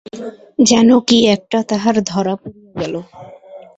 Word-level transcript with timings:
যেন 0.63 0.89
কী-একটা 1.07 1.59
তাহার 1.63 1.95
ধরা 2.03 2.33
পড়িয়া 2.35 2.73
গেল। 2.81 2.93